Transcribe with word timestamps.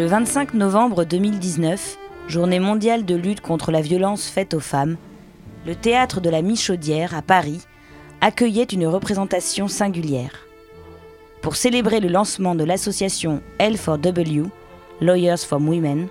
Le 0.00 0.06
25 0.06 0.54
novembre 0.54 1.04
2019, 1.04 1.98
journée 2.26 2.58
mondiale 2.58 3.04
de 3.04 3.14
lutte 3.14 3.42
contre 3.42 3.70
la 3.70 3.82
violence 3.82 4.28
faite 4.30 4.54
aux 4.54 4.58
femmes, 4.58 4.96
le 5.66 5.74
théâtre 5.74 6.22
de 6.22 6.30
la 6.30 6.40
Michaudière 6.40 7.14
à 7.14 7.20
Paris 7.20 7.60
accueillait 8.22 8.64
une 8.64 8.86
représentation 8.86 9.68
singulière. 9.68 10.46
Pour 11.42 11.54
célébrer 11.54 12.00
le 12.00 12.08
lancement 12.08 12.54
de 12.54 12.64
l'association 12.64 13.42
L4W, 13.58 14.46
Lawyers 15.02 15.36
for 15.36 15.60
Women, 15.60 16.08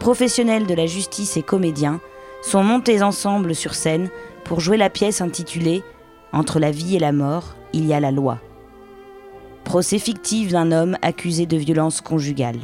professionnels 0.00 0.66
de 0.66 0.74
la 0.74 0.86
justice 0.86 1.36
et 1.36 1.44
comédiens 1.44 2.00
sont 2.42 2.64
montés 2.64 3.04
ensemble 3.04 3.54
sur 3.54 3.74
scène 3.74 4.10
pour 4.42 4.58
jouer 4.58 4.78
la 4.78 4.90
pièce 4.90 5.20
intitulée 5.20 5.84
Entre 6.32 6.58
la 6.58 6.72
vie 6.72 6.96
et 6.96 6.98
la 6.98 7.12
mort, 7.12 7.54
il 7.72 7.86
y 7.86 7.94
a 7.94 8.00
la 8.00 8.10
loi. 8.10 8.40
Procès 9.62 10.00
fictif 10.00 10.50
d'un 10.50 10.72
homme 10.72 10.98
accusé 11.02 11.46
de 11.46 11.56
violence 11.56 12.00
conjugale. 12.00 12.58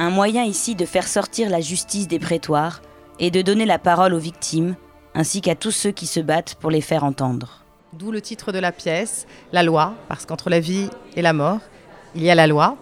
Un 0.00 0.10
moyen 0.10 0.44
ici 0.44 0.76
de 0.76 0.84
faire 0.84 1.08
sortir 1.08 1.50
la 1.50 1.60
justice 1.60 2.06
des 2.06 2.20
prétoires 2.20 2.82
et 3.18 3.32
de 3.32 3.42
donner 3.42 3.66
la 3.66 3.80
parole 3.80 4.14
aux 4.14 4.20
victimes, 4.20 4.76
ainsi 5.12 5.40
qu'à 5.40 5.56
tous 5.56 5.72
ceux 5.72 5.90
qui 5.90 6.06
se 6.06 6.20
battent 6.20 6.54
pour 6.54 6.70
les 6.70 6.80
faire 6.80 7.02
entendre. 7.02 7.64
D'où 7.94 8.12
le 8.12 8.20
titre 8.20 8.52
de 8.52 8.60
la 8.60 8.70
pièce, 8.70 9.26
La 9.52 9.64
loi, 9.64 9.94
parce 10.06 10.24
qu'entre 10.24 10.50
la 10.50 10.60
vie 10.60 10.88
et 11.16 11.22
la 11.22 11.32
mort, 11.32 11.58
il 12.14 12.22
y 12.22 12.30
a 12.30 12.36
la 12.36 12.46
loi. 12.46 12.76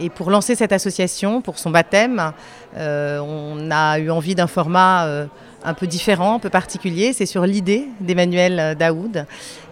Et 0.00 0.08
pour 0.08 0.30
lancer 0.30 0.54
cette 0.54 0.72
association, 0.72 1.42
pour 1.42 1.58
son 1.58 1.68
baptême, 1.68 2.32
euh, 2.78 3.18
on 3.18 3.70
a 3.70 3.98
eu 3.98 4.10
envie 4.10 4.34
d'un 4.34 4.46
format 4.46 5.04
euh, 5.04 5.26
un 5.62 5.74
peu 5.74 5.86
différent, 5.86 6.36
un 6.36 6.38
peu 6.38 6.48
particulier. 6.48 7.12
C'est 7.12 7.26
sur 7.26 7.44
l'idée 7.44 7.86
d'Emmanuel 8.00 8.76
Daoud 8.78 9.26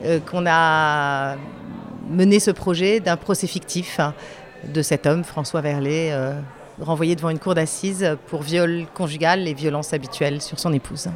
euh, 0.04 0.20
qu'on 0.20 0.44
a 0.46 1.36
mené 2.10 2.40
ce 2.40 2.50
projet 2.50 3.00
d'un 3.00 3.16
procès 3.16 3.46
fictif 3.46 4.00
de 4.64 4.82
cet 4.82 5.06
homme, 5.06 5.24
François 5.24 5.62
Verlet, 5.62 6.12
renvoyé 6.80 7.16
devant 7.16 7.30
une 7.30 7.38
cour 7.38 7.54
d'assises 7.54 8.16
pour 8.26 8.42
viol 8.42 8.86
conjugal 8.94 9.46
et 9.48 9.54
violences 9.54 9.92
habituelles 9.92 10.40
sur 10.40 10.58
son 10.58 10.72
épouse. 10.72 11.08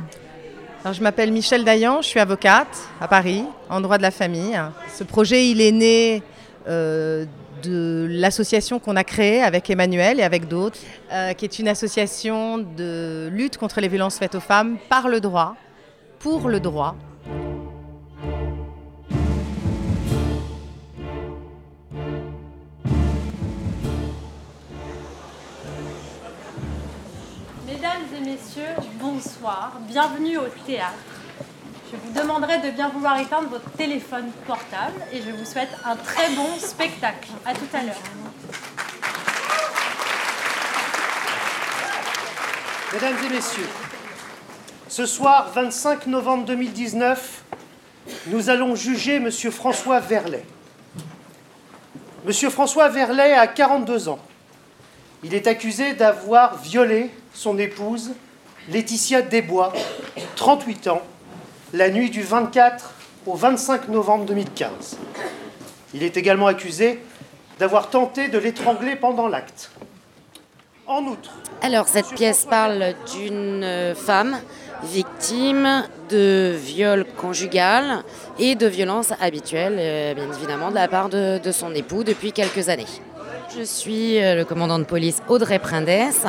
Alors, 0.84 0.94
je 0.94 1.02
m'appelle 1.02 1.30
Michel 1.30 1.64
Dayan, 1.64 2.02
je 2.02 2.08
suis 2.08 2.18
avocate 2.18 2.76
à 3.00 3.06
Paris, 3.06 3.44
en 3.70 3.80
droit 3.80 3.98
de 3.98 4.02
la 4.02 4.10
famille. 4.10 4.60
Ce 4.92 5.04
projet, 5.04 5.48
il 5.48 5.60
est 5.60 5.70
né 5.70 6.22
euh, 6.66 7.24
de 7.62 8.08
l'association 8.10 8.80
qu'on 8.80 8.96
a 8.96 9.04
créée 9.04 9.42
avec 9.42 9.70
Emmanuel 9.70 10.18
et 10.18 10.24
avec 10.24 10.48
d'autres, 10.48 10.80
euh, 11.12 11.32
qui 11.34 11.44
est 11.44 11.58
une 11.60 11.68
association 11.68 12.58
de 12.58 13.28
lutte 13.32 13.58
contre 13.58 13.80
les 13.80 13.86
violences 13.86 14.18
faites 14.18 14.34
aux 14.34 14.40
femmes 14.40 14.76
par 14.88 15.08
le 15.08 15.20
droit, 15.20 15.54
pour 16.18 16.48
le 16.48 16.58
droit, 16.58 16.96
messieurs, 28.24 28.62
bonsoir. 29.00 29.72
Bienvenue 29.88 30.38
au 30.38 30.46
théâtre. 30.64 30.94
Je 31.90 31.96
vous 31.96 32.20
demanderai 32.20 32.58
de 32.58 32.70
bien 32.70 32.88
vouloir 32.88 33.18
éteindre 33.18 33.48
votre 33.48 33.70
téléphone 33.72 34.30
portable 34.46 35.00
et 35.12 35.20
je 35.20 35.30
vous 35.30 35.44
souhaite 35.44 35.70
un 35.84 35.96
très 35.96 36.30
bon 36.34 36.56
spectacle. 36.58 37.28
À 37.44 37.52
tout 37.52 37.66
à 37.72 37.82
l'heure. 37.82 38.02
Mesdames 42.92 43.16
et 43.24 43.28
messieurs, 43.28 43.68
ce 44.88 45.06
soir, 45.06 45.50
25 45.54 46.06
novembre 46.06 46.44
2019, 46.44 47.44
nous 48.28 48.50
allons 48.50 48.76
juger 48.76 49.16
M. 49.16 49.30
François 49.30 49.98
Verlet. 49.98 50.44
M. 52.26 52.50
François 52.50 52.88
Verlet 52.88 53.32
a 53.32 53.48
42 53.48 54.08
ans. 54.08 54.20
Il 55.24 55.34
est 55.34 55.46
accusé 55.46 55.94
d'avoir 55.94 56.58
violé 56.58 57.10
son 57.34 57.58
épouse, 57.58 58.12
Laetitia 58.68 59.22
Desbois, 59.22 59.72
38 60.36 60.88
ans, 60.88 61.02
la 61.72 61.90
nuit 61.90 62.10
du 62.10 62.22
24 62.22 62.92
au 63.26 63.34
25 63.34 63.88
novembre 63.88 64.24
2015. 64.26 64.98
Il 65.94 66.02
est 66.02 66.16
également 66.16 66.46
accusé 66.46 67.00
d'avoir 67.58 67.90
tenté 67.90 68.28
de 68.28 68.38
l'étrangler 68.38 68.96
pendant 68.96 69.28
l'acte. 69.28 69.70
En 70.86 71.04
outre. 71.04 71.30
Alors, 71.62 71.86
cette 71.88 72.08
pièce 72.14 72.44
parle 72.44 72.94
d'une 73.14 73.94
femme 73.94 74.36
victime 74.82 75.84
de 76.10 76.54
viol 76.56 77.04
conjugal 77.16 78.02
et 78.38 78.56
de 78.56 78.66
violences 78.66 79.12
habituelles, 79.20 79.76
euh, 79.78 80.14
bien 80.14 80.30
évidemment, 80.32 80.70
de 80.70 80.74
la 80.74 80.88
part 80.88 81.08
de, 81.08 81.38
de 81.38 81.52
son 81.52 81.72
époux 81.72 82.02
depuis 82.02 82.32
quelques 82.32 82.68
années. 82.68 82.86
Je 83.56 83.62
suis 83.62 84.20
euh, 84.22 84.34
le 84.34 84.44
commandant 84.44 84.78
de 84.78 84.84
police 84.84 85.22
Audrey 85.28 85.58
Prindès. 85.58 86.26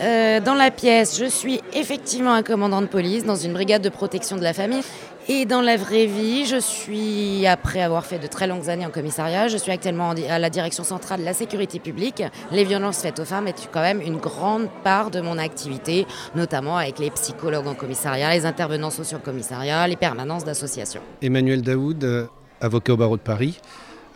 Euh, 0.00 0.40
dans 0.40 0.54
la 0.54 0.70
pièce, 0.70 1.18
je 1.18 1.26
suis 1.26 1.60
effectivement 1.74 2.32
un 2.32 2.42
commandant 2.42 2.80
de 2.80 2.86
police 2.86 3.24
dans 3.24 3.36
une 3.36 3.52
brigade 3.52 3.82
de 3.82 3.88
protection 3.88 4.36
de 4.36 4.42
la 4.42 4.52
famille. 4.52 4.82
Et 5.28 5.44
dans 5.44 5.60
la 5.60 5.76
vraie 5.76 6.06
vie, 6.06 6.46
je 6.46 6.58
suis, 6.58 7.46
après 7.46 7.80
avoir 7.80 8.04
fait 8.04 8.18
de 8.18 8.26
très 8.26 8.48
longues 8.48 8.68
années 8.68 8.86
en 8.86 8.90
commissariat, 8.90 9.46
je 9.46 9.56
suis 9.56 9.70
actuellement 9.70 10.14
à 10.28 10.38
la 10.40 10.50
direction 10.50 10.82
centrale 10.82 11.20
de 11.20 11.24
la 11.24 11.32
sécurité 11.32 11.78
publique. 11.78 12.24
Les 12.50 12.64
violences 12.64 12.98
faites 12.98 13.20
aux 13.20 13.24
femmes 13.24 13.46
est 13.46 13.68
quand 13.70 13.82
même 13.82 14.00
une 14.00 14.16
grande 14.16 14.68
part 14.82 15.10
de 15.10 15.20
mon 15.20 15.38
activité, 15.38 16.06
notamment 16.34 16.76
avec 16.76 16.98
les 16.98 17.10
psychologues 17.10 17.68
en 17.68 17.74
commissariat, 17.74 18.34
les 18.34 18.46
intervenants 18.46 18.90
sociaux 18.90 19.18
en 19.18 19.20
commissariat, 19.20 19.86
les 19.86 19.96
permanences 19.96 20.44
d'associations. 20.44 21.02
Emmanuel 21.20 21.62
Daoud, 21.62 22.02
euh, 22.02 22.26
avocat 22.60 22.94
au 22.94 22.96
barreau 22.96 23.16
de 23.16 23.22
Paris. 23.22 23.60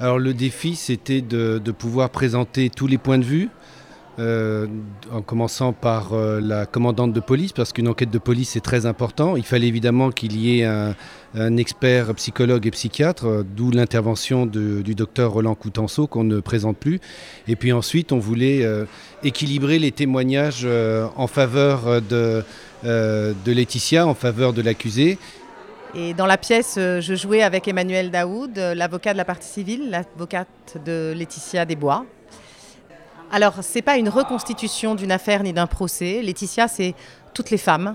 Alors 0.00 0.18
le 0.18 0.34
défi, 0.34 0.74
c'était 0.74 1.20
de, 1.20 1.58
de 1.58 1.72
pouvoir 1.72 2.10
présenter 2.10 2.68
tous 2.68 2.88
les 2.88 2.98
points 2.98 3.18
de 3.18 3.24
vue, 3.24 3.48
euh, 4.18 4.66
en 5.12 5.20
commençant 5.20 5.74
par 5.74 6.14
euh, 6.14 6.40
la 6.40 6.64
commandante 6.64 7.12
de 7.12 7.20
police, 7.20 7.52
parce 7.52 7.74
qu'une 7.74 7.86
enquête 7.86 8.10
de 8.10 8.16
police 8.16 8.56
est 8.56 8.64
très 8.64 8.86
important. 8.86 9.36
Il 9.36 9.42
fallait 9.42 9.66
évidemment 9.66 10.10
qu'il 10.10 10.40
y 10.40 10.60
ait 10.60 10.64
un, 10.64 10.94
expert 11.58 12.14
psychologue 12.14 12.66
et 12.66 12.70
psychiatre, 12.70 13.26
euh, 13.26 13.42
d'où 13.44 13.70
l'intervention 13.70 14.46
du 14.46 14.94
docteur 14.94 15.32
Roland 15.32 15.54
Coutenceau 15.54 16.06
qu'on 16.06 16.24
ne 16.24 16.40
présente 16.40 16.78
plus. 16.78 16.98
Et 17.46 17.56
puis 17.56 17.72
ensuite, 17.72 18.10
on 18.10 18.18
voulait 18.18 18.66
équilibrer 19.22 19.78
les 19.78 19.92
témoignages 19.92 20.66
en 21.16 21.26
faveur 21.26 22.00
de, 22.00 22.42
de 22.82 23.52
Laetitia, 23.52 24.06
en 24.06 24.14
faveur 24.14 24.54
de 24.54 24.62
l'accusé. 24.62 25.18
Et 25.94 26.14
dans 26.14 26.26
la 26.26 26.38
pièce, 26.38 26.76
je 26.76 27.14
jouais 27.14 27.42
avec 27.42 27.68
Emmanuel 27.68 28.10
Daoud, 28.10 28.56
l'avocat 28.56 29.12
de 29.12 29.18
la 29.18 29.26
partie 29.26 29.48
civile, 29.48 29.90
l'avocate 29.90 30.78
de 30.84 31.12
Laetitia 31.14 31.66
Desbois, 31.66 32.06
alors, 33.30 33.62
ce 33.62 33.74
n'est 33.74 33.82
pas 33.82 33.96
une 33.96 34.08
reconstitution 34.08 34.94
d'une 34.94 35.10
affaire 35.10 35.42
ni 35.42 35.52
d'un 35.52 35.66
procès. 35.66 36.22
Laetitia, 36.22 36.68
c'est 36.68 36.94
toutes 37.34 37.50
les 37.50 37.58
femmes 37.58 37.94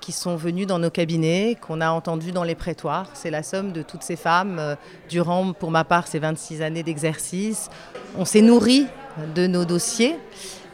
qui 0.00 0.12
sont 0.12 0.36
venues 0.36 0.66
dans 0.66 0.78
nos 0.78 0.90
cabinets, 0.90 1.56
qu'on 1.60 1.80
a 1.80 1.90
entendues 1.90 2.32
dans 2.32 2.44
les 2.44 2.54
prétoires. 2.54 3.10
C'est 3.14 3.30
la 3.30 3.42
somme 3.42 3.72
de 3.72 3.82
toutes 3.82 4.02
ces 4.02 4.16
femmes 4.16 4.58
euh, 4.58 4.74
durant, 5.08 5.52
pour 5.52 5.70
ma 5.70 5.84
part, 5.84 6.06
ces 6.06 6.18
26 6.18 6.62
années 6.62 6.82
d'exercice. 6.82 7.68
On 8.16 8.24
s'est 8.24 8.40
nourri 8.40 8.86
de 9.34 9.46
nos 9.46 9.64
dossiers, 9.64 10.16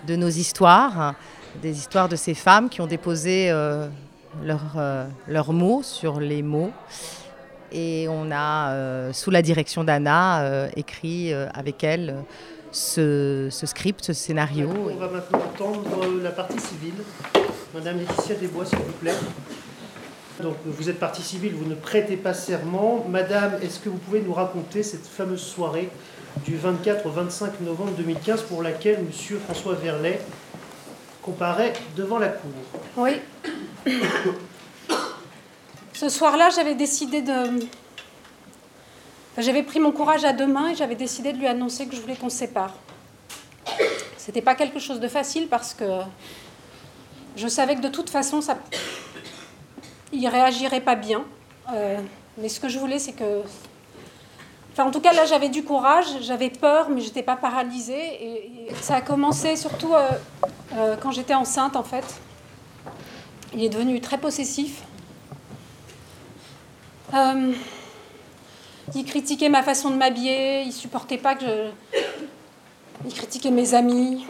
de 0.06 0.16
nos 0.16 0.28
histoires, 0.28 1.14
des 1.60 1.76
histoires 1.76 2.08
de 2.08 2.16
ces 2.16 2.34
femmes 2.34 2.68
qui 2.68 2.80
ont 2.80 2.86
déposé 2.86 3.50
euh, 3.50 3.88
euh, 4.76 5.06
leurs 5.28 5.52
mots 5.52 5.82
sur 5.82 6.20
les 6.20 6.42
mots. 6.42 6.72
Et 7.72 8.06
on 8.08 8.30
a, 8.30 9.12
sous 9.12 9.30
la 9.30 9.42
direction 9.42 9.82
d'Anna, 9.82 10.68
écrit 10.76 11.32
avec 11.32 11.82
elle 11.82 12.24
ce, 12.76 13.48
script, 13.64 14.04
ce 14.04 14.12
scénario. 14.12 14.68
On 14.68 14.96
va 14.96 15.08
maintenant 15.08 15.38
entendre 15.38 16.20
la 16.22 16.30
partie 16.30 16.58
civile. 16.58 16.94
Madame 17.74 17.98
Laetitia 17.98 18.34
Desbois, 18.34 18.66
s'il 18.66 18.78
vous 18.78 18.92
plaît. 18.92 19.14
Donc 20.42 20.56
vous 20.66 20.90
êtes 20.90 20.98
partie 20.98 21.22
civile, 21.22 21.54
vous 21.54 21.64
ne 21.68 21.74
prêtez 21.74 22.16
pas 22.16 22.34
serment. 22.34 23.06
Madame, 23.08 23.54
est-ce 23.62 23.80
que 23.80 23.88
vous 23.88 23.96
pouvez 23.96 24.20
nous 24.20 24.34
raconter 24.34 24.82
cette 24.82 25.06
fameuse 25.06 25.40
soirée 25.40 25.88
du 26.44 26.56
24 26.56 27.06
au 27.06 27.10
25 27.10 27.62
novembre 27.62 27.92
2015 27.96 28.42
pour 28.42 28.62
laquelle 28.62 29.02
Monsieur 29.02 29.38
François 29.38 29.74
Verlet 29.74 30.20
comparaît 31.22 31.72
devant 31.96 32.18
la 32.18 32.28
cour? 32.28 32.50
Oui. 32.98 33.12
Ce 35.94 36.10
soir-là, 36.10 36.50
j'avais 36.54 36.74
décidé 36.74 37.22
de, 37.22 37.32
j'avais 39.38 39.62
pris 39.62 39.80
mon 39.80 39.92
courage 39.92 40.24
à 40.24 40.32
deux 40.32 40.46
mains 40.46 40.70
et 40.70 40.74
j'avais 40.74 40.94
décidé 40.94 41.32
de 41.32 41.38
lui 41.38 41.46
annoncer 41.46 41.86
que 41.86 41.94
je 41.94 42.00
voulais 42.00 42.16
qu'on 42.16 42.30
se 42.30 42.38
sépare. 42.38 42.74
C'était 44.16 44.42
pas 44.42 44.54
quelque 44.54 44.78
chose 44.78 44.98
de 44.98 45.08
facile 45.08 45.48
parce 45.48 45.74
que 45.74 45.84
je 47.36 47.48
savais 47.48 47.76
que 47.76 47.82
de 47.82 47.88
toute 47.88 48.10
façon, 48.10 48.40
ça, 48.40 48.56
il 50.12 50.26
réagirait 50.26 50.80
pas 50.80 50.94
bien. 50.94 51.22
Euh, 51.72 51.98
mais 52.38 52.48
ce 52.48 52.58
que 52.58 52.68
je 52.68 52.78
voulais, 52.78 52.98
c'est 52.98 53.12
que, 53.12 53.42
enfin, 54.72 54.84
en 54.84 54.90
tout 54.90 55.00
cas, 55.00 55.12
là, 55.12 55.26
j'avais 55.26 55.48
du 55.48 55.62
courage, 55.62 56.06
j'avais 56.22 56.50
peur, 56.50 56.88
mais 56.88 57.02
j'étais 57.02 57.22
pas 57.22 57.36
paralysée. 57.36 58.24
Et, 58.24 58.68
ça 58.80 58.96
a 58.96 59.00
commencé 59.00 59.54
surtout 59.54 59.94
euh, 59.94 60.08
euh, 60.74 60.96
quand 61.00 61.10
j'étais 61.10 61.34
enceinte, 61.34 61.76
en 61.76 61.84
fait. 61.84 62.04
Il 63.54 63.62
est 63.62 63.68
devenu 63.68 64.00
très 64.00 64.18
possessif. 64.18 64.82
Il 68.94 69.04
critiquait 69.04 69.48
ma 69.48 69.62
façon 69.62 69.90
de 69.90 69.96
m'habiller, 69.96 70.62
il 70.62 70.72
supportait 70.72 71.18
pas 71.18 71.34
que 71.34 71.44
je, 71.44 71.70
Il 73.04 73.12
critiquait 73.12 73.50
mes 73.50 73.74
amis. 73.74 74.26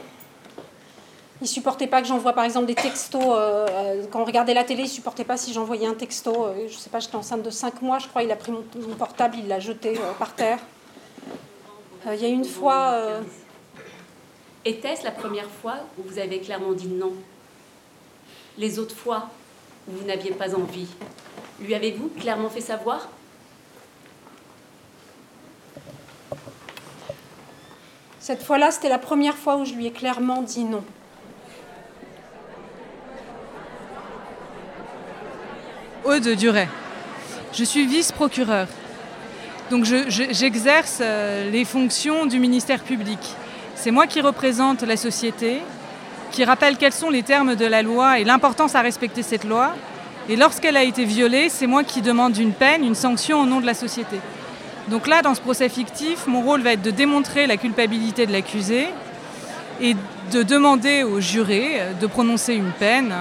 Il 1.43 1.47
supportait 1.47 1.87
pas 1.87 2.00
que 2.00 2.08
j'envoie 2.08 2.32
par 2.32 2.44
exemple 2.44 2.67
des 2.67 2.75
textos. 2.75 3.23
euh, 3.23 3.67
euh, 3.69 4.06
quand 4.11 4.23
on 4.23 4.25
regardait 4.25 4.55
la 4.55 4.64
télé, 4.64 4.85
il 4.85 4.88
supportait 4.88 5.25
pas 5.25 5.37
si 5.37 5.53
j'envoyais 5.53 5.87
un 5.87 5.94
texto. 5.94 6.47
euh, 6.47 6.67
je 6.69 6.75
sais 6.76 6.88
pas, 6.88 6.99
j'étais 6.99 7.17
enceinte 7.17 7.43
de 7.43 7.50
5 7.50 7.82
mois, 7.82 7.99
je 7.99 8.08
crois. 8.08 8.23
Il 8.23 8.32
a 8.32 8.37
pris 8.37 8.53
mon, 8.53 8.62
portable, 8.94 9.37
il 9.38 9.47
l'a 9.47 9.61
jeté 9.61 9.99
euh, 9.99 10.12
par 10.19 10.35
terre. 10.35 10.59
Il 12.06 12.20
y 12.20 12.25
a 12.25 12.29
une 12.29 12.44
fois. 12.44 13.20
Était-ce 14.64 15.05
la 15.05 15.11
première 15.11 15.50
fois 15.50 15.75
où 15.99 16.02
vous 16.09 16.19
avez 16.19 16.41
clairement 16.41 16.73
dit 16.73 16.88
non? 16.88 17.12
Les 18.59 18.79
autres 18.79 18.94
fois 18.94 19.29
où 19.88 19.93
vous 19.93 20.05
n'aviez 20.06 20.31
pas 20.31 20.55
envie, 20.55 20.88
lui 21.61 21.75
avez-vous 21.75 22.09
clairement 22.19 22.49
fait 22.49 22.61
savoir 22.61 23.09
cette 28.26 28.43
fois-là, 28.43 28.73
c'était 28.73 28.88
la 28.88 28.99
première 28.99 29.37
fois 29.37 29.55
où 29.56 29.64
je 29.64 29.73
lui 29.75 29.87
ai 29.87 29.93
clairement 29.93 30.43
dit 30.43 30.64
non. 30.64 30.82
Aude 36.05 36.28
Duret. 36.34 36.69
Je 37.52 37.62
suis 37.62 37.87
vice-procureur. 37.87 38.67
Donc 39.70 39.84
je- 39.84 40.11
je- 40.11 40.25
j'exerce 40.32 40.99
euh, 41.00 41.50
les 41.52 41.64
fonctions 41.64 42.26
du 42.26 42.40
ministère 42.40 42.82
public. 42.82 43.20
C'est 43.76 43.93
moi 43.93 44.08
qui 44.08 44.20
représente 44.20 44.82
la 44.82 44.96
société, 44.96 45.61
qui 46.32 46.44
rappelle 46.44 46.76
quels 46.78 46.93
sont 46.93 47.11
les 47.11 47.23
termes 47.23 47.55
de 47.55 47.64
la 47.64 47.82
loi 47.82 48.19
et 48.19 48.25
l'importance 48.25 48.75
à 48.75 48.81
respecter 48.81 49.23
cette 49.23 49.44
loi. 49.44 49.73
Et 50.28 50.34
lorsqu'elle 50.34 50.76
a 50.76 50.82
été 50.82 51.05
violée, 51.05 51.49
c'est 51.49 51.69
moi 51.69 51.84
qui 51.84 52.02
demande 52.02 52.37
une 52.37 52.52
peine, 52.52 52.84
une 52.84 52.96
sanction 52.96 53.40
au 53.43 53.46
nom 53.46 53.61
de 53.61 53.67
la 53.67 53.75
société. 53.75 54.17
Donc 54.88 55.09
là, 55.09 55.23
dans 55.23 55.35
ce 55.35 55.41
procès 55.41 55.69
fictif, 55.69 56.27
mon 56.27 56.43
rôle 56.43 56.62
va 56.62 56.73
être 56.73 56.83
de 56.83 56.91
démontrer 56.91 57.47
la 57.47 57.56
culpabilité 57.56 58.27
de 58.27 58.33
l'accusé 58.33 58.87
et 59.81 59.97
de 60.33 60.43
demander 60.43 61.03
au 61.03 61.21
juré 61.21 61.81
de 62.00 62.06
prononcer 62.06 62.55
une 62.55 62.71
peine 62.73 63.15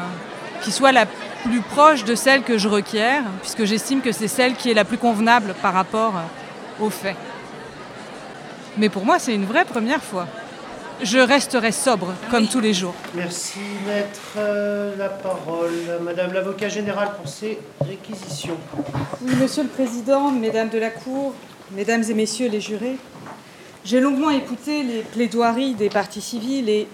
qui 0.62 0.72
soit 0.72 0.92
la 0.92 1.06
plus 1.06 1.62
proche 1.62 2.04
de 2.04 2.16
celle 2.16 2.44
que 2.44 2.58
je 2.58 2.68
requiers, 2.68 3.20
puisque 3.42 3.66
j'estime 3.66 4.02
que 4.02 4.12
c'est 4.12 4.28
celle 4.28 4.56
qui 4.56 4.72
est 4.72 4.74
la 4.74 4.86
plus 4.86 4.98
convenable 4.98 5.54
par 5.62 5.74
rapport 5.74 6.14
aux 6.80 6.90
faits. 6.90 7.16
Mais 8.78 8.90
pour 8.90 9.06
moi, 9.06 9.20
c'est 9.20 9.34
une 9.34 9.46
vraie 9.46 9.66
première 9.66 10.04
fois. 10.04 10.28
Je 11.02 11.20
resterai 11.20 11.72
sobre, 11.72 12.14
comme 12.32 12.48
tous 12.48 12.62
les 12.62 12.74
jours. 12.74 12.96
Merci, 13.16 13.60
maître. 13.86 14.36
Euh, 14.38 14.96
la 14.98 15.10
parole, 15.10 16.00
Madame 16.02 16.32
l'avocat 16.32 16.70
général 16.70 17.10
pour 17.18 17.30
ces 17.30 17.60
réquisitions. 17.82 18.58
Oui, 19.22 19.36
Monsieur 19.42 19.64
le 19.64 19.70
Président, 19.70 20.32
Mesdames 20.32 20.70
de 20.70 20.78
la 20.80 20.90
Cour, 20.90 21.34
Mesdames 21.72 22.04
et 22.08 22.14
Messieurs 22.14 22.48
les 22.48 22.62
jurés, 22.62 22.98
j'ai 23.84 24.00
longuement 24.00 24.30
écouté 24.30 24.84
les 24.84 25.02
plaidoiries 25.02 25.74
des 25.74 25.90
parties 25.90 26.22
civiles 26.22 26.70
et 26.70 26.88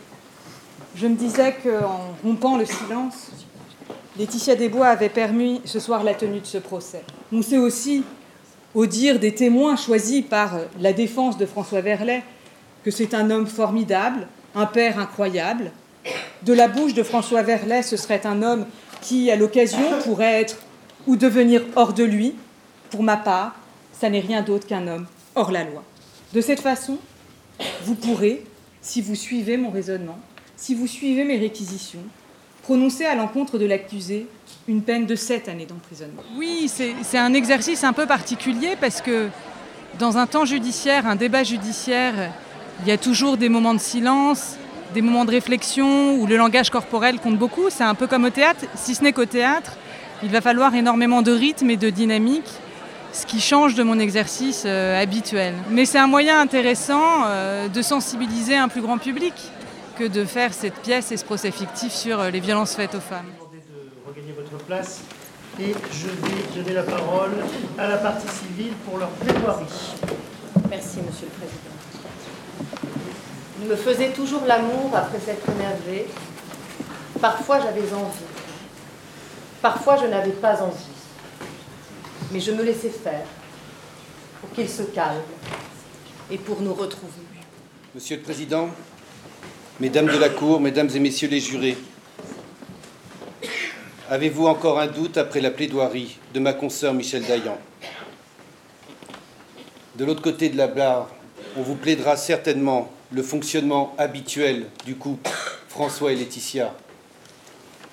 je 0.95 1.07
me 1.07 1.15
disais 1.15 1.57
qu'en 1.61 2.15
rompant 2.23 2.57
le 2.57 2.63
silence, 2.63 3.31
Laetitia 4.17 4.55
Desbois 4.55 4.87
avait 4.87 5.09
permis 5.09 5.61
ce 5.65 5.81
soir 5.81 6.05
la 6.05 6.13
tenue 6.13 6.39
de 6.39 6.45
ce 6.45 6.57
procès. 6.57 7.03
On 7.33 7.41
sait 7.41 7.57
aussi, 7.57 8.05
au 8.73 8.85
dire 8.85 9.19
des 9.19 9.35
témoins 9.35 9.75
choisis 9.75 10.23
par 10.23 10.53
la 10.79 10.93
défense 10.93 11.37
de 11.37 11.45
François 11.45 11.81
Verlet, 11.81 12.23
que 12.85 12.91
c'est 12.91 13.13
un 13.13 13.29
homme 13.29 13.47
formidable, 13.47 14.27
un 14.55 14.67
père 14.67 14.99
incroyable. 14.99 15.71
De 16.43 16.53
la 16.53 16.69
bouche 16.69 16.93
de 16.93 17.03
François 17.03 17.43
Verlet, 17.43 17.83
ce 17.83 17.97
serait 17.97 18.25
un 18.25 18.41
homme 18.41 18.65
qui, 19.01 19.29
à 19.31 19.35
l'occasion, 19.35 19.99
pourrait 20.03 20.41
être 20.41 20.57
ou 21.07 21.17
devenir 21.17 21.61
hors 21.75 21.91
de 21.91 22.05
lui. 22.05 22.35
Pour 22.89 23.03
ma 23.03 23.17
part, 23.17 23.55
ça 24.01 24.09
n'est 24.09 24.19
rien 24.19 24.41
d'autre 24.41 24.65
qu'un 24.65 24.87
homme 24.87 25.05
hors 25.35 25.51
la 25.51 25.63
loi. 25.63 25.83
De 26.33 26.41
cette 26.41 26.59
façon, 26.59 26.97
vous 27.83 27.93
pourrez, 27.93 28.43
si 28.81 28.99
vous 28.99 29.13
suivez 29.13 29.57
mon 29.57 29.69
raisonnement, 29.69 30.17
si 30.57 30.73
vous 30.73 30.87
suivez 30.87 31.23
mes 31.23 31.37
réquisitions, 31.37 32.01
prononcer 32.63 33.05
à 33.05 33.13
l'encontre 33.13 33.59
de 33.59 33.67
l'accusé 33.67 34.25
une 34.67 34.81
peine 34.81 35.05
de 35.05 35.13
sept 35.13 35.47
années 35.49 35.67
d'emprisonnement. 35.67 36.23
Oui, 36.35 36.67
c'est 36.67 37.17
un 37.19 37.35
exercice 37.35 37.83
un 37.83 37.93
peu 37.93 38.07
particulier 38.07 38.75
parce 38.81 39.01
que 39.01 39.27
dans 39.99 40.17
un 40.17 40.25
temps 40.25 40.45
judiciaire, 40.45 41.05
un 41.05 41.15
débat 41.15 41.43
judiciaire, 41.43 42.31
il 42.81 42.87
y 42.87 42.91
a 42.91 42.97
toujours 42.97 43.37
des 43.37 43.49
moments 43.49 43.75
de 43.75 43.79
silence, 43.79 44.55
des 44.95 45.03
moments 45.03 45.25
de 45.25 45.31
réflexion 45.31 46.15
où 46.15 46.25
le 46.25 46.37
langage 46.37 46.71
corporel 46.71 47.19
compte 47.19 47.37
beaucoup. 47.37 47.69
C'est 47.69 47.83
un 47.83 47.93
peu 47.93 48.07
comme 48.07 48.25
au 48.25 48.31
théâtre, 48.31 48.65
si 48.73 48.95
ce 48.95 49.03
n'est 49.03 49.13
qu'au 49.13 49.25
théâtre, 49.25 49.77
il 50.23 50.29
va 50.29 50.41
falloir 50.41 50.73
énormément 50.73 51.21
de 51.21 51.31
rythme 51.31 51.69
et 51.69 51.77
de 51.77 51.91
dynamique, 51.91 52.49
ce 53.13 53.25
qui 53.25 53.41
change 53.41 53.75
de 53.75 53.83
mon 53.83 53.99
exercice 53.99 54.63
euh, 54.65 55.01
habituel. 55.01 55.53
Mais 55.69 55.85
c'est 55.85 55.99
un 55.99 56.07
moyen 56.07 56.39
intéressant 56.39 57.25
euh, 57.25 57.67
de 57.67 57.81
sensibiliser 57.81 58.55
un 58.55 58.67
plus 58.67 58.81
grand 58.81 58.97
public 58.97 59.33
que 59.97 60.05
de 60.05 60.25
faire 60.25 60.53
cette 60.53 60.75
pièce 60.75 61.11
et 61.11 61.17
ce 61.17 61.25
procès 61.25 61.51
fictif 61.51 61.91
sur 61.91 62.19
euh, 62.19 62.29
les 62.29 62.39
violences 62.39 62.75
faites 62.75 62.95
aux 62.95 63.01
femmes. 63.01 63.25
Demandez 63.37 63.57
de 63.57 64.09
regagner 64.09 64.33
votre 64.33 64.63
place 64.65 65.01
et 65.59 65.73
je 65.91 66.07
vais 66.07 66.61
donner 66.61 66.73
la 66.73 66.83
parole 66.83 67.31
à 67.77 67.87
la 67.87 67.97
partie 67.97 68.27
civile 68.27 68.73
pour 68.85 68.97
leur 68.97 69.09
plaidoirie. 69.09 69.65
Merci, 70.69 70.99
Monsieur 71.05 71.27
le 71.27 71.37
Président. 71.37 71.71
Il 73.61 73.67
me 73.67 73.75
faisait 73.75 74.11
toujours 74.11 74.45
l'amour 74.47 74.91
après 74.95 75.19
s'être 75.19 75.47
énervé. 75.49 76.07
Parfois, 77.21 77.59
j'avais 77.59 77.93
envie. 77.93 78.25
Parfois, 79.61 79.97
je 79.97 80.07
n'avais 80.07 80.31
pas 80.31 80.63
envie. 80.63 80.90
Mais 82.31 82.39
je 82.39 82.51
me 82.51 82.63
laissais 82.63 82.89
faire 82.89 83.25
pour 84.39 84.51
qu'il 84.51 84.69
se 84.69 84.83
calme 84.83 85.21
et 86.31 86.37
pour 86.37 86.61
nous 86.61 86.73
retrouver. 86.73 87.11
Monsieur 87.93 88.15
le 88.15 88.21
Président, 88.21 88.69
Mesdames 89.81 90.07
de 90.07 90.17
la 90.17 90.29
Cour, 90.29 90.61
Mesdames 90.61 90.89
et 90.95 90.99
Messieurs 90.99 91.27
les 91.27 91.41
jurés, 91.41 91.77
avez-vous 94.09 94.47
encore 94.47 94.79
un 94.79 94.87
doute 94.87 95.17
après 95.17 95.41
la 95.41 95.51
plaidoirie 95.51 96.17
de 96.33 96.39
ma 96.39 96.53
consoeur 96.53 96.93
Michel 96.93 97.23
Dayan? 97.23 97.57
De 99.95 100.05
l'autre 100.05 100.21
côté 100.21 100.47
de 100.47 100.57
la 100.57 100.67
barre, 100.67 101.09
on 101.57 101.63
vous 101.63 101.75
plaidera 101.75 102.15
certainement 102.15 102.89
le 103.11 103.23
fonctionnement 103.23 103.93
habituel 103.97 104.67
du 104.85 104.95
couple 104.95 105.29
François 105.67 106.13
et 106.13 106.15
Laetitia. 106.15 106.73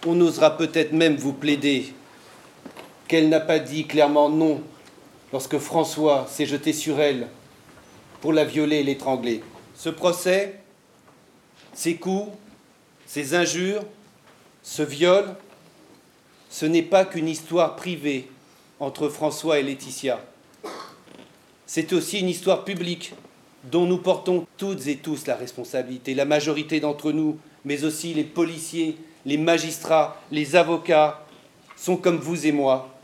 On 0.06 0.20
osera 0.20 0.56
peut-être 0.56 0.92
même 0.92 1.16
vous 1.16 1.32
plaider 1.32 1.92
qu'elle 3.08 3.30
n'a 3.30 3.40
pas 3.40 3.58
dit 3.58 3.86
clairement 3.86 4.28
non 4.28 4.62
lorsque 5.32 5.58
François 5.58 6.26
s'est 6.28 6.46
jeté 6.46 6.72
sur 6.72 7.00
elle 7.00 7.26
pour 8.20 8.32
la 8.32 8.44
violer 8.44 8.76
et 8.76 8.82
l'étrangler. 8.82 9.42
Ce 9.74 9.88
procès, 9.88 10.60
ces 11.72 11.96
coups, 11.96 12.30
ces 13.06 13.34
injures, 13.34 13.82
ce 14.62 14.82
viol, 14.82 15.24
ce 16.50 16.66
n'est 16.66 16.82
pas 16.82 17.04
qu'une 17.04 17.28
histoire 17.28 17.76
privée 17.76 18.28
entre 18.80 19.08
François 19.08 19.58
et 19.58 19.62
Laetitia. 19.62 20.20
C'est 21.66 21.92
aussi 21.92 22.20
une 22.20 22.28
histoire 22.28 22.64
publique 22.64 23.14
dont 23.64 23.86
nous 23.86 23.98
portons 23.98 24.46
toutes 24.56 24.86
et 24.86 24.96
tous 24.96 25.26
la 25.26 25.36
responsabilité, 25.36 26.14
la 26.14 26.24
majorité 26.24 26.80
d'entre 26.80 27.12
nous, 27.12 27.38
mais 27.64 27.84
aussi 27.84 28.14
les 28.14 28.24
policiers, 28.24 28.96
les 29.26 29.36
magistrats, 29.36 30.20
les 30.30 30.56
avocats, 30.56 31.24
sont 31.76 31.96
comme 31.96 32.18
vous 32.18 32.46
et 32.46 32.52
moi, 32.52 32.97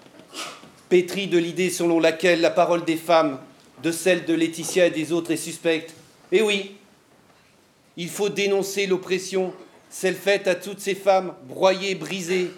pétris 0.95 1.27
de 1.27 1.39
l'idée 1.39 1.71
selon 1.71 1.99
laquelle 1.99 2.41
la 2.41 2.53
parole 2.53 2.85
des 2.85 2.95
femmes, 2.95 3.41
de 3.83 3.91
celle 3.91 4.27
de 4.27 4.33
Laetitia 4.33 4.87
et 4.87 4.91
des 4.93 5.11
autres 5.11 5.33
est 5.33 5.37
suspecte. 5.37 5.93
Et 6.31 6.41
oui, 6.41 6.77
il 7.97 8.09
faut 8.09 8.29
dénoncer 8.29 8.87
l'oppression, 8.87 9.53
celle 9.91 10.15
faite 10.15 10.47
à 10.47 10.55
toutes 10.55 10.79
ces 10.79 10.95
femmes 10.95 11.35
broyées, 11.49 11.97
brisées, 11.97 12.53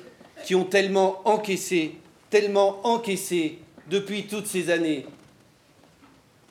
qui 0.44 0.54
ont 0.54 0.66
tellement 0.66 1.26
encaissé, 1.26 1.92
tellement 2.28 2.86
encaissé 2.86 3.56
depuis 3.88 4.26
toutes 4.26 4.46
ces 4.46 4.68
années. 4.68 5.06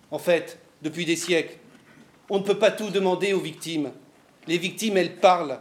En 0.09 0.17
fait, 0.17 0.57
depuis 0.81 1.05
des 1.05 1.15
siècles, 1.15 1.55
on 2.31 2.39
ne 2.39 2.43
peut 2.43 2.57
pas 2.57 2.71
tout 2.71 2.89
demander 2.89 3.33
aux 3.33 3.41
victimes. 3.41 3.91
Les 4.47 4.57
victimes, 4.57 4.97
elles 4.97 5.17
parlent, 5.17 5.59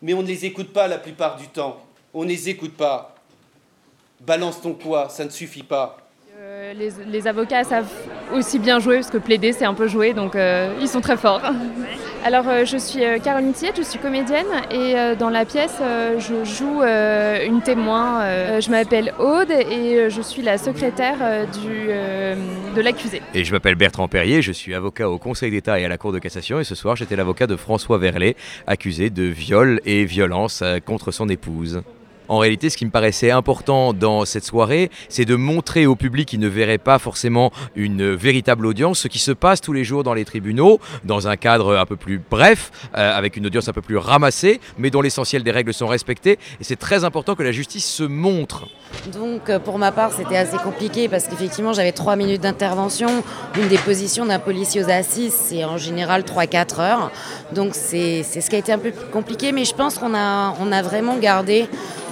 mais 0.00 0.14
on 0.14 0.22
ne 0.22 0.28
les 0.28 0.46
écoute 0.46 0.72
pas 0.72 0.88
la 0.88 0.96
plupart 0.96 1.36
du 1.36 1.48
temps. 1.48 1.84
On 2.14 2.24
ne 2.24 2.30
les 2.30 2.48
écoute 2.48 2.78
pas. 2.78 3.15
Balance 4.24 4.60
ton 4.60 4.72
quoi, 4.74 5.08
ça 5.08 5.24
ne 5.24 5.30
suffit 5.30 5.62
pas. 5.62 5.98
Euh, 6.38 6.74
les, 6.74 6.90
les 7.10 7.26
avocats 7.26 7.64
savent 7.64 7.90
aussi 8.34 8.58
bien 8.58 8.78
jouer, 8.78 8.96
parce 8.96 9.10
que 9.10 9.16
plaider 9.18 9.52
c'est 9.52 9.64
un 9.64 9.72
peu 9.74 9.88
jouer, 9.88 10.12
donc 10.12 10.36
euh, 10.36 10.74
ils 10.80 10.88
sont 10.88 11.00
très 11.00 11.16
forts. 11.16 11.40
Alors 12.24 12.46
euh, 12.48 12.64
je 12.64 12.76
suis 12.76 13.04
euh, 13.04 13.18
Caroline 13.18 13.52
Tiette, 13.52 13.76
je 13.78 13.82
suis 13.82 13.98
comédienne 13.98 14.46
et 14.70 14.98
euh, 14.98 15.14
dans 15.14 15.30
la 15.30 15.44
pièce 15.44 15.76
euh, 15.80 16.18
je 16.18 16.44
joue 16.44 16.82
euh, 16.82 17.46
une 17.46 17.62
témoin. 17.62 18.20
Euh, 18.20 18.60
je 18.60 18.70
m'appelle 18.70 19.14
Aude 19.18 19.50
et 19.50 19.96
euh, 19.96 20.10
je 20.10 20.20
suis 20.20 20.42
la 20.42 20.58
secrétaire 20.58 21.18
euh, 21.22 21.44
du, 21.46 21.86
euh, 21.88 22.34
de 22.74 22.80
l'accusé. 22.80 23.22
Et 23.32 23.44
je 23.44 23.52
m'appelle 23.52 23.76
Bertrand 23.76 24.08
Perrier, 24.08 24.42
je 24.42 24.52
suis 24.52 24.74
avocat 24.74 25.08
au 25.08 25.18
Conseil 25.18 25.50
d'État 25.50 25.78
et 25.78 25.84
à 25.84 25.88
la 25.88 25.98
Cour 25.98 26.12
de 26.12 26.18
cassation 26.18 26.58
et 26.60 26.64
ce 26.64 26.74
soir 26.74 26.96
j'étais 26.96 27.16
l'avocat 27.16 27.46
de 27.46 27.56
François 27.56 27.96
Verlet, 27.98 28.34
accusé 28.66 29.08
de 29.08 29.22
viol 29.22 29.80
et 29.86 30.04
violence 30.04 30.60
euh, 30.62 30.80
contre 30.80 31.12
son 31.12 31.28
épouse. 31.28 31.82
En 32.28 32.38
réalité, 32.38 32.70
ce 32.70 32.76
qui 32.76 32.84
me 32.86 32.90
paraissait 32.90 33.30
important 33.30 33.92
dans 33.92 34.24
cette 34.24 34.44
soirée, 34.44 34.90
c'est 35.08 35.24
de 35.24 35.36
montrer 35.36 35.86
au 35.86 35.96
public 35.96 36.28
qui 36.28 36.38
ne 36.38 36.48
verrait 36.48 36.78
pas 36.78 36.98
forcément 36.98 37.52
une 37.74 38.14
véritable 38.14 38.66
audience 38.66 39.00
ce 39.00 39.08
qui 39.08 39.18
se 39.18 39.32
passe 39.32 39.60
tous 39.60 39.72
les 39.72 39.84
jours 39.84 40.02
dans 40.02 40.14
les 40.14 40.24
tribunaux, 40.24 40.80
dans 41.04 41.28
un 41.28 41.36
cadre 41.36 41.76
un 41.76 41.86
peu 41.86 41.96
plus 41.96 42.20
bref, 42.30 42.70
euh, 42.96 43.16
avec 43.16 43.36
une 43.36 43.46
audience 43.46 43.68
un 43.68 43.72
peu 43.72 43.82
plus 43.82 43.96
ramassée, 43.96 44.60
mais 44.78 44.90
dont 44.90 45.00
l'essentiel 45.00 45.42
des 45.42 45.50
règles 45.50 45.72
sont 45.72 45.86
respectées. 45.86 46.38
Et 46.60 46.64
c'est 46.64 46.76
très 46.76 47.04
important 47.04 47.34
que 47.34 47.42
la 47.42 47.52
justice 47.52 47.86
se 47.86 48.02
montre. 48.02 48.66
Donc 49.12 49.48
euh, 49.48 49.58
pour 49.58 49.78
ma 49.78 49.92
part, 49.92 50.12
c'était 50.12 50.36
assez 50.36 50.56
compliqué 50.58 51.08
parce 51.08 51.28
qu'effectivement, 51.28 51.72
j'avais 51.72 51.92
trois 51.92 52.16
minutes 52.16 52.42
d'intervention. 52.42 53.22
Une 53.56 53.68
déposition 53.68 54.26
d'un 54.26 54.38
policier 54.38 54.84
aux 54.84 54.90
assises, 54.90 55.34
c'est 55.34 55.64
en 55.64 55.76
général 55.76 56.22
3-4 56.22 56.80
heures. 56.80 57.10
Donc 57.52 57.74
c'est 57.74 58.22
ce 58.22 58.48
qui 58.48 58.56
a 58.56 58.58
été 58.58 58.72
un 58.72 58.78
peu 58.78 58.92
compliqué, 59.12 59.52
mais 59.52 59.64
je 59.64 59.74
pense 59.74 59.98
qu'on 59.98 60.14
a, 60.14 60.54
on 60.60 60.72
a 60.72 60.82
vraiment 60.82 61.16
gardé 61.18 61.66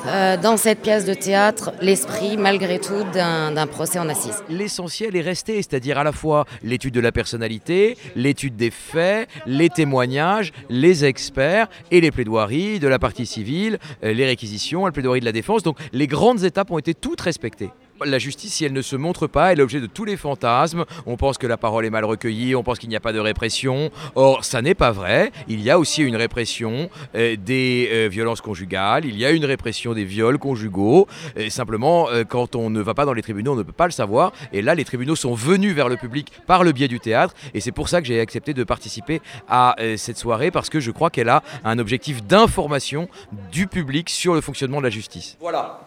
euh, 0.07 0.37
dans 0.37 0.57
cette 0.57 0.81
pièce 0.81 1.05
de 1.05 1.15
théâtre 1.15 1.73
l'esprit, 1.81 2.37
malgré 2.37 2.79
tout, 2.79 3.05
d'un 3.15 3.67
procès 3.67 3.99
en 3.99 4.09
assises. 4.09 4.43
L'essentiel 4.49 5.17
est 5.17 5.21
resté, 5.21 5.57
c'est-à-dire 5.57 5.99
à 5.99 6.05
la 6.05 6.13
fois 6.13 6.45
l'étude 6.63 6.95
de 6.95 7.01
la 7.01 7.13
personnalité, 7.13 7.97
l'étude 8.15 8.57
des 8.57 8.71
faits, 8.71 9.29
les 9.47 9.71
témoignages, 9.71 10.53
les 10.69 11.05
experts 11.05 11.69
et 11.91 12.01
les 12.01 12.11
plaidoiries 12.11 12.79
de 12.81 12.89
la 12.89 12.99
partie 12.99 13.27
civile, 13.27 13.79
euh, 14.03 14.13
les 14.13 14.27
réquisitions, 14.27 14.85
la 14.85 14.93
plaidoirie 14.93 15.21
de 15.21 15.25
la 15.25 15.33
défense. 15.33 15.63
Donc 15.63 15.79
les 15.93 16.07
grandes 16.07 16.45
étapes 16.45 16.71
ont 16.71 16.79
été 16.79 16.95
toutes 16.95 17.21
respectées. 17.21 17.71
La 18.05 18.19
justice, 18.19 18.55
si 18.55 18.65
elle 18.65 18.73
ne 18.73 18.83
se 18.83 18.97
montre 18.97 19.29
pas, 19.29 19.53
est 19.53 19.55
l'objet 19.55 19.81
de 19.81 19.87
tous 19.87 20.05
les 20.05 20.17
fantasmes. 20.17 20.85
On 21.07 21.17
pense 21.17 21.39
que 21.39 21.47
la 21.47 21.57
parole 21.57 21.87
est 21.87 21.91
mal 21.91 22.05
recueillie, 22.05 22.57
on 22.57 22.65
pense 22.65 22.81
qu'il 22.81 22.89
n'y 22.89 22.97
a 22.97 23.01
pas 23.01 23.13
de 23.13 23.21
répression. 23.21 23.93
Or, 24.17 24.45
ça 24.45 24.63
n'est 24.63 24.75
pas 24.75 24.91
vrai. 24.91 25.31
Il 25.47 25.61
y 25.61 25.71
a 25.71 25.79
aussi 25.79 26.03
une 26.03 26.17
répression 26.17 26.91
euh, 27.15 27.37
des 27.37 27.89
euh, 27.93 28.09
violences 28.09 28.41
conjugales, 28.41 29.05
il 29.05 29.17
y 29.17 29.25
a 29.25 29.31
une 29.31 29.45
répression 29.45 29.95
des 29.95 30.05
viols 30.05 30.39
conjugaux. 30.39 31.07
Simplement, 31.49 32.09
euh, 32.11 32.25
quand 32.25 32.57
on 32.57 32.69
ne 32.69 32.81
va 32.81 32.95
pas 32.95 33.05
dans 33.05 33.13
les 33.13 33.23
tribunaux, 33.23 33.53
on 33.53 33.57
ne 33.57 33.63
peut 33.63 33.73
pas 33.73 33.87
le 33.87 33.93
savoir. 33.93 34.33
Et 34.53 34.61
là, 34.61 34.75
les 34.75 34.85
tribunaux 34.85 35.15
sont 35.15 35.35
venus 35.35 35.73
vers 35.73 35.89
le 35.89 35.97
public 35.97 36.33
par 36.49 36.65
le 36.65 36.73
biais 36.73 36.89
du 36.89 36.99
théâtre. 36.99 37.35
Et 37.55 37.61
c'est 37.61 37.73
pour 37.73 37.89
ça 37.89 38.01
que 38.01 38.09
j'ai 38.09 38.19
accepté 38.19 38.55
de 38.55 38.65
participer 38.65 39.23
à 39.49 39.77
cette 39.97 40.19
soirée, 40.19 40.51
parce 40.51 40.69
que 40.69 40.81
je 40.81 40.91
crois 40.91 41.11
qu'elle 41.11 41.29
a 41.29 41.43
un 41.65 41.79
objectif 41.79 42.25
d'information 42.25 43.09
du 43.53 43.69
public 43.69 44.11
sur 44.11 44.35
le 44.35 44.41
fonctionnement 44.41 44.79
de 44.79 44.85
la 44.85 44.91
justice. 44.91 45.37
Voilà 45.41 45.81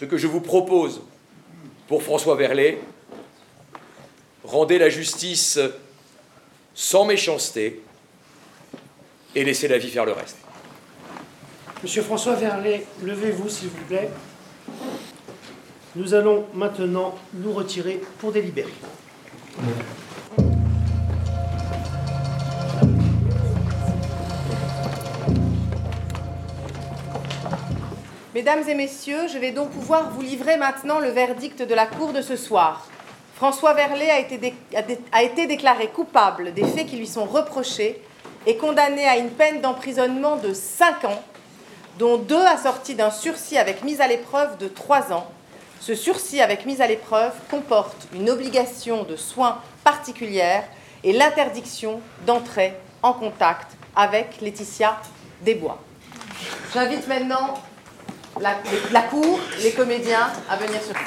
ce 0.00 0.06
que 0.06 0.16
je 0.16 0.26
vous 0.26 0.40
propose 0.40 1.02
pour 1.90 2.04
François 2.04 2.36
Verlet, 2.36 2.78
rendez 4.44 4.78
la 4.78 4.88
justice 4.88 5.58
sans 6.72 7.04
méchanceté 7.04 7.82
et 9.34 9.42
laissez 9.42 9.66
la 9.66 9.76
vie 9.76 9.90
faire 9.90 10.04
le 10.04 10.12
reste. 10.12 10.36
Monsieur 11.82 12.02
François 12.02 12.36
Verlet, 12.36 12.86
levez-vous 13.02 13.48
s'il 13.48 13.70
vous 13.70 13.84
plaît. 13.88 14.08
Nous 15.96 16.14
allons 16.14 16.46
maintenant 16.54 17.18
nous 17.34 17.52
retirer 17.52 18.00
pour 18.20 18.30
délibérer. 18.30 18.70
Mesdames 28.40 28.66
et 28.70 28.74
messieurs, 28.74 29.28
je 29.30 29.36
vais 29.36 29.50
donc 29.50 29.68
pouvoir 29.68 30.08
vous 30.12 30.22
livrer 30.22 30.56
maintenant 30.56 30.98
le 30.98 31.10
verdict 31.10 31.60
de 31.60 31.74
la 31.74 31.84
Cour 31.84 32.14
de 32.14 32.22
ce 32.22 32.36
soir. 32.36 32.86
François 33.36 33.74
Verlet 33.74 34.08
a 34.08 34.18
été, 34.18 35.46
déclaré 35.46 35.88
coupable 35.88 36.54
des 36.54 36.64
faits 36.64 36.86
qui 36.86 36.96
lui 36.96 37.06
sont 37.06 37.26
reprochés 37.26 38.00
et 38.46 38.56
condamné 38.56 39.04
à 39.06 39.18
une 39.18 39.28
peine 39.28 39.60
d'emprisonnement 39.60 40.36
de 40.36 40.54
5 40.54 41.04
ans, 41.04 41.22
dont 41.98 42.16
deux 42.16 42.42
assortis 42.46 42.94
d'un 42.94 43.10
sursis 43.10 43.58
avec 43.58 43.84
mise 43.84 44.00
à 44.00 44.08
l'épreuve 44.08 44.56
de 44.56 44.68
3 44.68 45.12
ans. 45.12 45.30
Ce 45.78 45.94
sursis 45.94 46.40
avec 46.40 46.64
mise 46.64 46.80
à 46.80 46.86
l'épreuve 46.86 47.34
comporte 47.50 48.08
une 48.14 48.30
obligation 48.30 49.02
de 49.02 49.16
soins 49.16 49.58
particulières 49.84 50.64
et 51.04 51.12
l'interdiction 51.12 52.00
d'entrer 52.24 52.72
en 53.02 53.12
contact 53.12 53.72
avec 53.94 54.40
Laetitia 54.40 54.96
Desbois. 55.42 55.78
J'invite 56.72 57.06
maintenant 57.06 57.54
la, 58.40 59.02
cour, 59.02 59.40
les 59.62 59.72
comédiens 59.72 60.30
à 60.48 60.56
venir 60.56 60.80
sur 60.82 60.94
scène. 60.94 61.04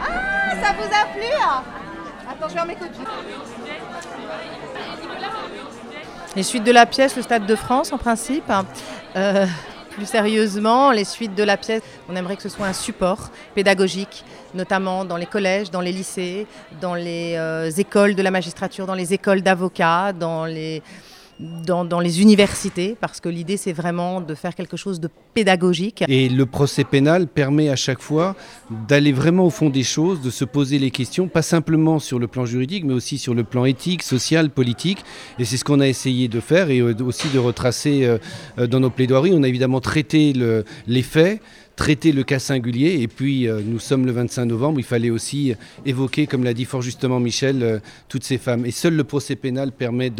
Ah, 0.00 0.54
ça 0.62 0.72
vous 0.72 0.84
a 0.84 1.06
plu 1.12 1.32
hein? 1.40 1.62
Attends, 2.30 2.48
je 2.48 2.54
vais 2.54 2.60
en 2.60 2.66
m'écouter. 2.66 3.00
Les 6.38 6.44
suites 6.44 6.62
de 6.62 6.70
la 6.70 6.86
pièce, 6.86 7.16
le 7.16 7.22
Stade 7.22 7.46
de 7.46 7.56
France 7.56 7.92
en 7.92 7.98
principe. 7.98 8.44
Euh, 9.16 9.44
plus 9.90 10.06
sérieusement, 10.06 10.92
les 10.92 11.02
suites 11.02 11.34
de 11.34 11.42
la 11.42 11.56
pièce, 11.56 11.82
on 12.08 12.14
aimerait 12.14 12.36
que 12.36 12.44
ce 12.44 12.48
soit 12.48 12.66
un 12.66 12.72
support 12.72 13.32
pédagogique, 13.56 14.24
notamment 14.54 15.04
dans 15.04 15.16
les 15.16 15.26
collèges, 15.26 15.72
dans 15.72 15.80
les 15.80 15.90
lycées, 15.90 16.46
dans 16.80 16.94
les 16.94 17.34
euh, 17.34 17.68
écoles 17.72 18.14
de 18.14 18.22
la 18.22 18.30
magistrature, 18.30 18.86
dans 18.86 18.94
les 18.94 19.12
écoles 19.12 19.42
d'avocats, 19.42 20.12
dans 20.12 20.44
les 20.44 20.80
dans, 21.40 22.00
les 22.00 22.20
universités, 22.22 22.96
parce 23.00 23.20
que 23.20 23.28
l'idée 23.28 23.56
c'est 23.56 23.72
vraiment 23.72 24.20
de 24.20 24.34
faire 24.34 24.54
quelque 24.54 24.76
chose 24.76 25.00
de 25.00 25.08
Et 26.08 26.28
le 26.28 26.46
procès 26.46 26.84
pénal 26.84 27.26
permet 27.26 27.68
à 27.68 27.76
chaque 27.76 28.00
fois 28.00 28.36
d'aller 28.88 29.12
vraiment 29.12 29.46
au 29.46 29.50
fond 29.50 29.70
des 29.70 29.82
choses, 29.82 30.20
de 30.20 30.30
se 30.30 30.44
poser 30.44 30.78
les 30.78 30.90
questions, 30.90 31.28
pas 31.28 31.42
simplement 31.42 31.98
sur 31.98 32.18
le 32.18 32.26
plan 32.26 32.44
juridique, 32.44 32.84
mais 32.84 32.94
aussi 32.94 33.18
sur 33.18 33.34
le 33.34 33.44
plan 33.44 33.64
éthique, 33.64 34.02
social, 34.02 34.50
politique. 34.50 34.98
Et 35.38 35.44
c'est 35.44 35.56
ce 35.56 35.64
qu'on 35.64 35.80
a 35.80 35.88
essayé 35.88 36.28
de 36.28 36.40
faire 36.40 36.70
et 36.70 36.80
euh, 36.80 36.94
aussi 37.02 37.28
de 37.28 37.38
retracer 37.38 38.04
euh, 38.04 38.18
euh, 38.58 38.66
dans 38.66 38.80
nos 38.80 38.90
plaidoiries. 38.90 39.32
On 39.34 39.42
a 39.42 39.48
évidemment 39.48 39.80
traité 39.80 40.32
les 40.86 41.02
faits 41.02 41.40
traiter 41.76 42.10
le 42.10 42.24
cas 42.24 42.40
singulier. 42.40 43.02
Et 43.02 43.06
puis, 43.06 43.46
nous 43.46 43.78
sommes 43.78 44.04
le 44.04 44.10
25 44.10 44.46
novembre, 44.46 44.80
il 44.80 44.84
fallait 44.84 45.10
aussi 45.10 45.54
évoquer, 45.86 46.26
comme 46.26 46.42
l'a 46.42 46.52
dit 46.52 46.64
fort 46.64 46.82
justement 46.82 47.20
Michel, 47.20 47.80
toutes 48.08 48.24
ces 48.24 48.36
femmes. 48.36 48.66
Et 48.66 48.72
seul 48.72 48.96
le 48.96 49.04
procès 49.04 49.36
pénal 49.36 49.70
permet 49.70 50.10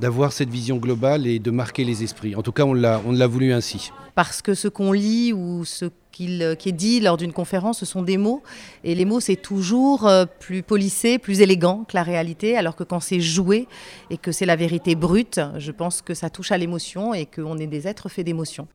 d'avoir 0.00 0.32
cette 0.32 0.50
vision 0.50 0.78
globale 0.78 1.28
et 1.28 1.38
de 1.38 1.50
marquer 1.52 1.84
les 1.84 2.02
esprits. 2.02 2.34
En 2.34 2.42
tout 2.42 2.50
cas, 2.50 2.64
on 2.64 2.74
l'a 2.74 3.26
voulu 3.28 3.52
ainsi. 3.52 3.92
Parce 4.16 4.40
que 4.40 4.54
ce 4.54 4.66
qu'on 4.66 4.92
lit 4.92 5.34
ou 5.34 5.66
ce 5.66 5.84
qui 6.10 6.40
est 6.42 6.72
dit 6.72 7.00
lors 7.00 7.18
d'une 7.18 7.34
conférence, 7.34 7.80
ce 7.80 7.84
sont 7.84 8.00
des 8.00 8.16
mots. 8.16 8.42
Et 8.82 8.94
les 8.94 9.04
mots, 9.04 9.20
c'est 9.20 9.36
toujours 9.36 10.06
euh, 10.06 10.24
plus 10.40 10.62
polissé, 10.62 11.18
plus 11.18 11.42
élégant 11.42 11.84
que 11.86 11.94
la 11.94 12.02
réalité, 12.02 12.56
alors 12.56 12.76
que 12.76 12.82
quand 12.82 13.00
c'est 13.00 13.20
joué 13.20 13.68
et 14.08 14.16
que 14.16 14.32
c'est 14.32 14.46
la 14.46 14.56
vérité 14.56 14.94
brute, 14.94 15.38
je 15.58 15.70
pense 15.70 16.00
que 16.00 16.14
ça 16.14 16.30
touche 16.30 16.50
à 16.50 16.56
l'émotion 16.56 17.12
et 17.12 17.26
qu'on 17.26 17.58
est 17.58 17.66
des 17.66 17.86
êtres 17.86 18.08
faits 18.08 18.24
d'émotion. 18.24 18.66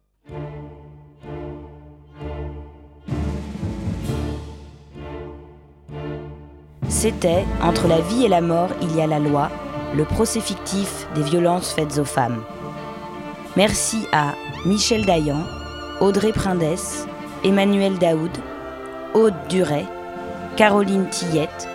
C'était 6.88 7.46
Entre 7.64 7.88
la 7.88 8.00
vie 8.02 8.26
et 8.26 8.28
la 8.28 8.42
mort, 8.42 8.70
il 8.84 8.96
y 8.96 9.02
a 9.02 9.08
la 9.08 9.18
loi, 9.18 9.50
le 9.96 10.06
procès 10.06 10.40
fictif 10.40 11.08
des 11.16 11.24
violences 11.24 11.74
faites 11.74 11.98
aux 11.98 12.06
femmes. 12.06 12.44
Merci 13.58 14.06
à 14.12 14.36
Michel 14.64 15.06
Dayan, 15.06 15.44
Audrey 16.02 16.32
Prindès, 16.32 17.08
Emmanuel 17.44 17.98
Daoud, 17.98 18.30
Aude 19.16 19.34
Duret, 19.50 19.88
Caroline 20.56 21.08
Tillette, 21.10 21.68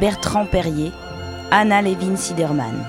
Bertrand 0.00 0.46
Perrier, 0.46 0.90
Anna 1.50 1.82
Levin 1.82 2.16
Siderman. 2.16 2.82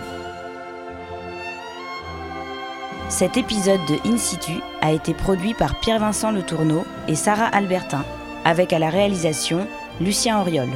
Cet 3.10 3.36
épisode 3.36 3.82
de 3.90 4.10
In 4.10 4.18
situ 4.18 4.62
a 4.80 4.94
été 4.94 5.14
produit 5.14 5.54
par 5.54 5.78
Pierre-Vincent 5.82 6.32
Le 6.32 6.44
Tourneau 6.44 6.86
et 7.10 7.16
Sarah 7.16 7.48
Albertin, 7.48 8.06
avec 8.46 8.72
à 8.72 8.80
la 8.80 8.90
réalisation 8.90 9.68
Lucien 10.00 10.40
Auriol. 10.40 10.70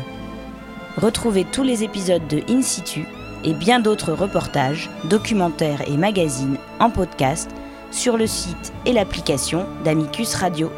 Retrouvez 0.97 1.45
tous 1.45 1.63
les 1.63 1.85
épisodes 1.85 2.27
de 2.27 2.41
In 2.49 2.61
situ 2.61 3.07
et 3.45 3.53
bien 3.53 3.79
d'autres 3.79 4.11
reportages, 4.11 4.89
documentaires 5.05 5.87
et 5.87 5.95
magazines 5.95 6.57
en 6.81 6.89
podcast 6.89 7.49
sur 7.95 8.17
le 8.17 8.27
site 8.27 8.73
et 8.85 8.91
l'application 8.91 9.65
d'Amicus 9.85 10.35
Radio. 10.35 10.69